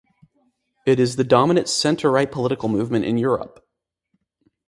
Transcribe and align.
It 0.83 0.99
is 0.99 1.15
the 1.15 1.23
dominant 1.23 1.69
centre-right 1.69 2.31
political 2.31 2.67
movement 2.69 3.05
in 3.05 3.19
Europe. 3.19 3.63